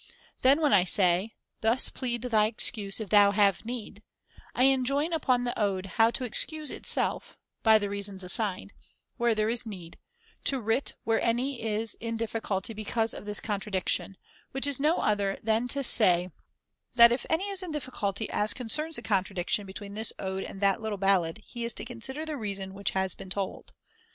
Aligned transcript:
Then 0.41 0.61
when 0.61 0.73
I 0.73 0.83
say: 0.83 1.27
c. 1.27 1.33
Thus 1.61 1.89
plead 1.89 2.23
thy 2.23 2.47
excuse 2.47 2.99
if 2.99 3.09
thou 3.09 3.29
have 3.29 3.63
needy 3.65 4.01
I 4.55 4.63
enjoin 4.63 5.13
upon 5.13 5.43
the 5.43 5.53
ode 5.61 5.85
how 6.01 6.09
to 6.09 6.23
excuse 6.23 6.71
itself 6.71 7.37
(by 7.61 7.77
the 7.77 7.87
reasons 7.87 8.23
assigned), 8.23 8.73
where 9.17 9.35
there 9.35 9.47
is 9.47 9.67
need, 9.67 9.99
to 10.45 10.59
wit 10.59 10.95
where 11.03 11.21
any 11.21 11.61
is 11.61 11.93
in 11.99 12.17
difficulty 12.17 12.73
because 12.73 13.13
of 13.13 13.25
this 13.25 13.39
contra 13.39 13.71
diction; 13.71 14.17
which 14.53 14.65
is 14.65 14.79
no 14.79 14.97
other 15.01 15.37
than 15.43 15.67
to 15.67 15.83
say 15.83 16.31
that 16.95 17.11
if 17.11 17.27
any 17.29 17.47
is 17.49 17.61
in 17.61 17.69
difficulty 17.69 18.27
as 18.31 18.55
concerns 18.55 18.95
the 18.95 19.03
contradiction 19.03 19.67
between 19.67 19.93
this 19.93 20.11
ode 20.17 20.41
and 20.41 20.61
that 20.61 20.81
little 20.81 20.97
ballad 20.97 21.43
he 21.45 21.63
is 21.63 21.73
to 21.73 21.85
consider 21.85 22.25
the 22.25 22.37
reason 22.37 22.71
[^50] 22.71 22.73
which 22.73 22.89
has 22.97 23.13
been 23.13 23.29
told. 23.29 23.71